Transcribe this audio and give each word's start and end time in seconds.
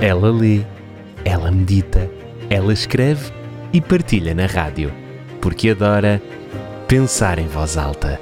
Ela 0.00 0.30
lê, 0.30 0.60
ela 1.24 1.50
medita, 1.50 2.10
ela 2.50 2.70
escreve 2.70 3.32
e 3.72 3.80
partilha 3.80 4.34
na 4.34 4.44
rádio, 4.44 4.92
porque 5.40 5.70
adora 5.70 6.20
pensar 6.86 7.38
em 7.38 7.46
voz 7.46 7.78
alta. 7.78 8.20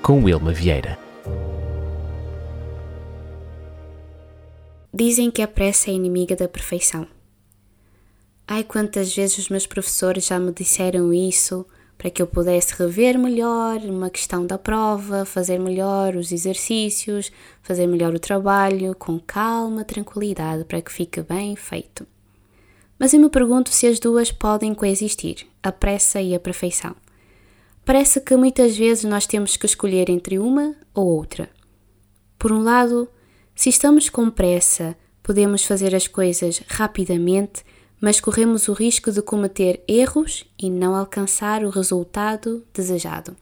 Com 0.00 0.22
Wilma 0.22 0.52
Vieira. 0.52 0.96
Dizem 4.92 5.28
que 5.28 5.42
a 5.42 5.48
pressa 5.48 5.90
é 5.90 5.94
inimiga 5.94 6.36
da 6.36 6.48
perfeição. 6.48 7.04
Ai, 8.46 8.62
quantas 8.62 9.12
vezes 9.12 9.38
os 9.38 9.48
meus 9.48 9.66
professores 9.66 10.26
já 10.26 10.38
me 10.38 10.52
disseram 10.52 11.12
isso 11.12 11.66
para 11.96 12.10
que 12.10 12.20
eu 12.20 12.26
pudesse 12.26 12.74
rever 12.74 13.18
melhor 13.18 13.80
uma 13.82 14.10
questão 14.10 14.46
da 14.46 14.58
prova, 14.58 15.24
fazer 15.24 15.58
melhor 15.58 16.16
os 16.16 16.32
exercícios, 16.32 17.30
fazer 17.62 17.86
melhor 17.86 18.14
o 18.14 18.18
trabalho, 18.18 18.94
com 18.94 19.18
calma, 19.18 19.84
tranquilidade, 19.84 20.64
para 20.64 20.82
que 20.82 20.92
fique 20.92 21.22
bem 21.22 21.56
feito. 21.56 22.06
Mas 22.98 23.12
eu 23.12 23.20
me 23.20 23.28
pergunto 23.28 23.70
se 23.70 23.86
as 23.86 23.98
duas 23.98 24.30
podem 24.30 24.74
coexistir, 24.74 25.46
a 25.62 25.72
pressa 25.72 26.20
e 26.20 26.34
a 26.34 26.40
perfeição. 26.40 26.94
Parece 27.84 28.20
que 28.20 28.36
muitas 28.36 28.76
vezes 28.76 29.04
nós 29.04 29.26
temos 29.26 29.56
que 29.56 29.66
escolher 29.66 30.08
entre 30.08 30.38
uma 30.38 30.74
ou 30.94 31.06
outra. 31.06 31.50
Por 32.38 32.52
um 32.52 32.62
lado, 32.62 33.08
se 33.54 33.68
estamos 33.68 34.08
com 34.08 34.30
pressa, 34.30 34.96
podemos 35.22 35.64
fazer 35.64 35.94
as 35.94 36.06
coisas 36.06 36.62
rapidamente 36.66 37.62
mas 38.04 38.20
corremos 38.20 38.68
o 38.68 38.74
risco 38.74 39.10
de 39.10 39.22
cometer 39.22 39.82
erros 39.88 40.44
e 40.58 40.68
não 40.68 40.94
alcançar 40.94 41.64
o 41.64 41.70
resultado 41.70 42.62
desejado. 42.70 43.34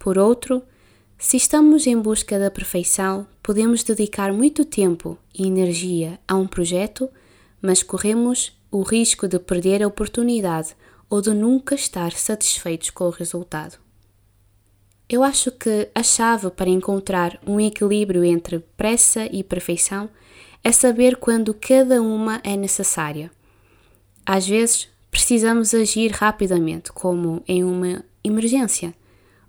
Por 0.00 0.18
outro, 0.18 0.60
se 1.16 1.36
estamos 1.36 1.86
em 1.86 1.96
busca 1.96 2.40
da 2.40 2.50
perfeição, 2.50 3.24
podemos 3.40 3.84
dedicar 3.84 4.32
muito 4.32 4.64
tempo 4.64 5.16
e 5.32 5.46
energia 5.46 6.18
a 6.26 6.34
um 6.34 6.44
projeto, 6.44 7.08
mas 7.62 7.84
corremos 7.84 8.60
o 8.68 8.82
risco 8.82 9.28
de 9.28 9.38
perder 9.38 9.80
a 9.80 9.86
oportunidade 9.86 10.74
ou 11.08 11.22
de 11.22 11.30
nunca 11.30 11.76
estar 11.76 12.10
satisfeitos 12.10 12.90
com 12.90 13.04
o 13.04 13.10
resultado. 13.10 13.78
Eu 15.08 15.22
acho 15.22 15.52
que 15.52 15.88
a 15.94 16.02
chave 16.02 16.50
para 16.50 16.68
encontrar 16.68 17.38
um 17.46 17.60
equilíbrio 17.60 18.24
entre 18.24 18.58
pressa 18.76 19.24
e 19.26 19.44
perfeição 19.44 20.10
é 20.62 20.72
saber 20.72 21.16
quando 21.16 21.54
cada 21.54 22.02
uma 22.02 22.40
é 22.44 22.56
necessária. 22.56 23.30
Às 24.24 24.46
vezes, 24.46 24.88
precisamos 25.10 25.74
agir 25.74 26.12
rapidamente, 26.12 26.92
como 26.92 27.42
em 27.48 27.64
uma 27.64 28.04
emergência 28.22 28.94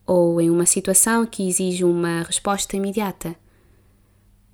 ou 0.06 0.42
em 0.42 0.50
uma 0.50 0.66
situação 0.66 1.26
que 1.26 1.48
exige 1.48 1.84
uma 1.84 2.23
resposta 2.23 2.76
imediata. 2.76 3.36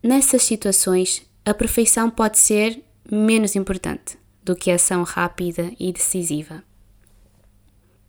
Nessas 0.04 0.44
situações, 0.44 1.26
a 1.46 1.54
perfeição 1.54 2.10
pode 2.10 2.38
ser 2.38 2.84
menos 3.10 3.56
importante 3.56 4.18
do 4.44 4.56
que 4.56 4.70
a 4.70 4.76
ação 4.76 5.04
rápida 5.04 5.72
e 5.80 5.92
decisiva. 5.92 6.64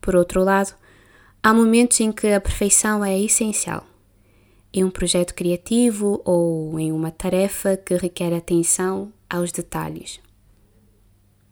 Por 0.01 0.17
outro 0.17 0.43
lado, 0.43 0.75
há 1.43 1.53
momentos 1.53 2.01
em 2.01 2.11
que 2.11 2.29
a 2.29 2.41
perfeição 2.41 3.05
é 3.05 3.19
essencial 3.19 3.87
em 4.79 4.85
um 4.85 4.91
projeto 4.91 5.35
criativo 5.35 6.21
ou 6.25 6.79
em 6.79 6.93
uma 6.93 7.11
tarefa 7.11 7.77
que 7.77 7.97
requer 7.97 8.33
atenção 8.33 9.13
aos 9.29 9.51
detalhes. 9.51 10.21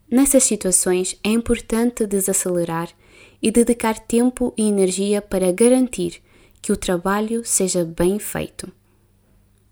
Nessas 0.09 0.45
situações 0.45 1.19
é 1.25 1.31
importante 1.31 2.07
desacelerar 2.07 2.89
e 3.43 3.51
dedicar 3.51 3.99
tempo 3.99 4.55
e 4.57 4.63
energia 4.63 5.21
para 5.21 5.51
garantir 5.51 6.23
que 6.63 6.71
o 6.73 6.77
trabalho 6.77 7.45
seja 7.45 7.85
bem 7.85 8.19
feito. 8.19 8.71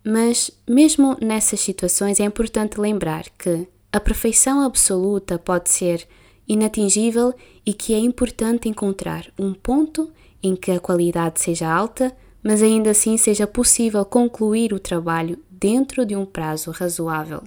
Mas, 0.05 0.51
mesmo 0.69 1.17
nessas 1.21 1.61
situações, 1.61 2.21
é 2.21 2.25
importante 2.25 2.79
lembrar 2.81 3.25
que 3.39 3.67
a 3.93 4.01
perfeição 4.01 4.61
absoluta 4.61 5.39
pode 5.39 5.71
ser 5.71 6.07
inatingível 6.47 7.33
e 7.65 7.73
que 7.73 7.95
é 7.95 7.99
importante 7.99 8.69
encontrar 8.69 9.33
um 9.39 9.55
ponto 9.55 10.13
em 10.43 10.55
que 10.57 10.73
a 10.73 10.81
qualidade 10.81 11.41
seja 11.41 11.73
alta 11.73 12.15
mas 12.45 12.63
ainda 12.63 12.91
assim 12.91 13.17
seja 13.17 13.47
possível 13.47 14.05
concluir 14.05 14.75
o 14.75 14.79
trabalho 14.79 15.43
dentro 15.51 16.05
de 16.05 16.15
um 16.15 16.27
prazo 16.27 16.71
razoável. 16.71 17.43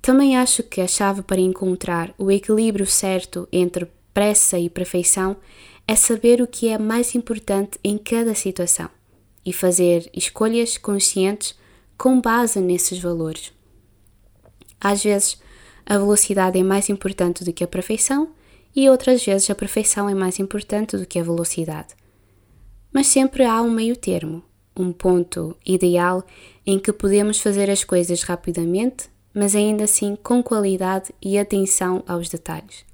Também 0.00 0.36
acho 0.36 0.62
que 0.62 0.80
a 0.80 0.86
chave 0.86 1.22
para 1.22 1.40
encontrar 1.40 2.14
o 2.16 2.30
equilíbrio 2.30 2.86
certo 2.86 3.48
entre 3.50 3.88
pressa 4.14 4.56
e 4.56 4.70
perfeição 4.70 5.36
é 5.88 5.96
saber 5.96 6.40
o 6.40 6.46
que 6.46 6.68
é 6.68 6.78
mais 6.78 7.16
importante 7.16 7.76
em 7.82 7.98
cada 7.98 8.36
situação 8.36 8.88
e 9.44 9.52
fazer 9.52 10.08
escolhas 10.14 10.78
conscientes 10.78 11.56
com 11.98 12.20
base 12.20 12.60
nesses 12.60 13.00
valores. 13.00 13.52
Às 14.80 15.02
vezes, 15.02 15.40
a 15.84 15.98
velocidade 15.98 16.56
é 16.56 16.62
mais 16.62 16.88
importante 16.88 17.42
do 17.42 17.52
que 17.52 17.64
a 17.64 17.68
perfeição 17.68 18.30
e 18.76 18.88
outras 18.88 19.24
vezes 19.24 19.50
a 19.50 19.56
perfeição 19.56 20.08
é 20.08 20.14
mais 20.14 20.38
importante 20.38 20.96
do 20.96 21.06
que 21.06 21.18
a 21.18 21.24
velocidade 21.24 21.96
mas 22.96 23.08
sempre 23.08 23.44
há 23.44 23.60
um 23.60 23.70
meio 23.70 23.94
termo, 23.94 24.42
um 24.74 24.90
ponto 24.90 25.54
ideal 25.66 26.24
em 26.66 26.78
que 26.78 26.90
podemos 26.94 27.38
fazer 27.38 27.68
as 27.68 27.84
coisas 27.84 28.22
rapidamente, 28.22 29.10
mas 29.34 29.54
ainda 29.54 29.84
assim 29.84 30.16
com 30.16 30.42
qualidade 30.42 31.14
e 31.20 31.38
atenção 31.38 32.02
aos 32.08 32.30
detalhes. 32.30 32.86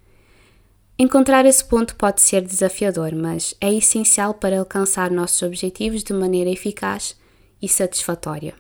Encontrar 0.99 1.47
esse 1.47 1.65
ponto 1.65 1.95
pode 1.95 2.21
ser 2.21 2.43
desafiador, 2.43 3.15
mas 3.15 3.55
é 3.61 3.73
essencial 3.73 4.35
para 4.35 4.59
alcançar 4.59 5.09
nossos 5.09 5.41
objetivos 5.41 6.03
de 6.03 6.13
maneira 6.13 6.51
eficaz 6.51 7.17
e 7.63 7.69
satisfatória. 7.69 8.55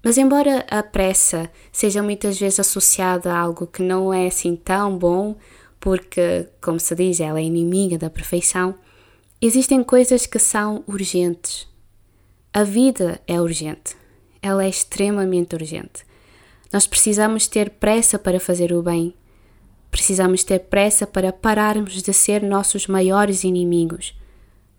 Mas, 0.00 0.16
embora 0.16 0.64
a 0.70 0.80
pressa 0.84 1.50
seja 1.72 2.04
muitas 2.04 2.38
vezes 2.38 2.60
associada 2.60 3.32
a 3.32 3.36
algo 3.40 3.66
que 3.66 3.82
não 3.82 4.14
é 4.14 4.28
assim 4.28 4.54
tão 4.54 4.96
bom, 4.96 5.34
porque, 5.80 6.46
como 6.62 6.78
se 6.78 6.94
diz, 6.94 7.18
ela 7.18 7.40
é 7.40 7.42
inimiga 7.42 7.98
da 7.98 8.08
perfeição, 8.08 8.76
Existem 9.40 9.82
coisas 9.82 10.26
que 10.26 10.38
são 10.38 10.82
urgentes. 10.86 11.68
A 12.52 12.64
vida 12.64 13.20
é 13.26 13.40
urgente. 13.40 13.96
Ela 14.40 14.64
é 14.64 14.68
extremamente 14.68 15.54
urgente. 15.54 16.04
Nós 16.72 16.86
precisamos 16.86 17.46
ter 17.46 17.70
pressa 17.70 18.18
para 18.18 18.40
fazer 18.40 18.72
o 18.72 18.82
bem. 18.82 19.14
Precisamos 19.90 20.42
ter 20.42 20.60
pressa 20.60 21.06
para 21.06 21.32
pararmos 21.32 22.02
de 22.02 22.12
ser 22.12 22.42
nossos 22.42 22.86
maiores 22.86 23.44
inimigos. 23.44 24.14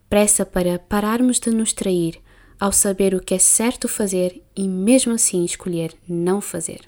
Pressa 0.09 0.45
para 0.45 0.79
pararmos 0.79 1.39
de 1.39 1.51
nos 1.51 1.73
trair 1.73 2.21
ao 2.59 2.71
saber 2.71 3.13
o 3.13 3.21
que 3.21 3.33
é 3.33 3.39
certo 3.39 3.87
fazer 3.87 4.41
e 4.55 4.67
mesmo 4.67 5.13
assim 5.13 5.43
escolher 5.43 5.93
não 6.07 6.41
fazer. 6.41 6.81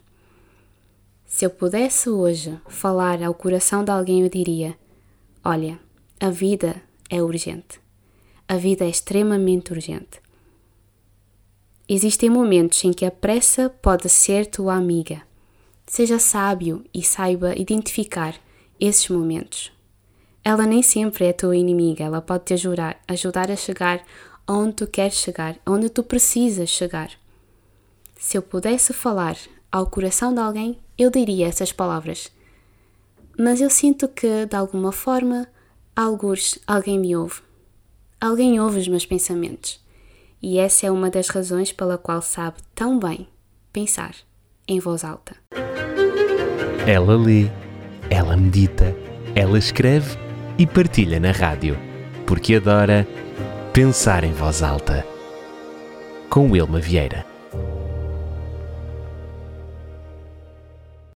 Se 1.26 1.46
eu 1.46 1.50
pudesse 1.50 2.10
hoje 2.10 2.58
falar 2.68 3.22
ao 3.22 3.34
coração 3.34 3.84
de 3.84 3.92
alguém, 3.92 4.24
eu 4.24 4.30
diria: 4.30 4.78
Olha, 5.44 5.80
a 6.20 6.30
vida 6.30 6.82
é 7.10 7.22
urgente. 7.22 7.80
A 8.48 8.56
vida 8.56 8.86
é 8.86 8.90
extremamente 8.90 9.72
urgente. 9.72 10.22
Existem 11.88 12.30
momentos 12.30 12.84
em 12.84 12.92
que 12.92 13.06
a 13.06 13.12
pressa 13.12 13.70
pode 13.70 14.10
ser 14.10 14.46
tua 14.46 14.76
amiga. 14.76 15.22
Seja 15.86 16.20
sábio 16.20 16.84
e 16.94 17.02
saiba 17.02 17.58
identificar 17.58 18.36
esses 18.80 19.08
momentos. 19.10 19.72
Ela 20.44 20.66
nem 20.66 20.82
sempre 20.82 21.26
é 21.26 21.34
tua 21.34 21.56
inimiga, 21.56 22.04
ela 22.04 22.22
pode 22.22 22.46
te 22.46 22.54
ajudar, 22.54 23.02
ajudar 23.08 23.52
a 23.52 23.56
chegar 23.56 24.04
onde 24.48 24.76
tu 24.76 24.88
queres 24.88 25.16
chegar, 25.16 25.58
onde 25.66 25.90
tu 25.90 26.04
precisas 26.04 26.70
chegar. 26.70 27.12
Se 28.18 28.38
eu 28.38 28.42
pudesse 28.42 28.94
falar 28.94 29.38
ao 29.72 29.88
coração 29.88 30.34
de 30.34 30.40
alguém, 30.40 30.80
eu 30.98 31.10
diria 31.10 31.48
essas 31.48 31.72
palavras. 31.72 32.32
Mas 33.38 33.62
eu 33.62 33.70
sinto 33.70 34.08
que, 34.08 34.46
de 34.46 34.56
alguma 34.56 34.92
forma, 34.92 35.48
Algures, 35.98 36.60
alguém 36.68 37.00
me 37.00 37.16
ouve. 37.16 37.42
Alguém 38.22 38.60
ouve 38.60 38.78
os 38.78 38.88
meus 38.88 39.04
pensamentos. 39.04 39.84
E 40.40 40.60
essa 40.60 40.86
é 40.86 40.92
uma 40.92 41.10
das 41.10 41.28
razões 41.30 41.72
pela 41.72 41.98
qual 41.98 42.22
sabe 42.22 42.58
tão 42.76 43.00
bem 43.00 43.28
pensar 43.74 44.14
em 44.68 44.80
voz 44.80 45.04
alta. 45.04 45.36
Ela 46.86 47.18
lê, 47.18 47.50
ela 48.12 48.38
medita, 48.38 48.96
ela 49.34 49.58
escreve 49.58 50.20
e 50.60 50.68
partilha 50.68 51.20
na 51.20 51.32
rádio, 51.32 51.76
porque 52.28 52.54
adora 52.54 53.08
pensar 53.74 54.24
em 54.24 54.34
voz 54.34 54.62
alta. 54.62 55.04
Com 56.30 56.52
Wilma 56.52 56.80
Vieira. 56.80 57.26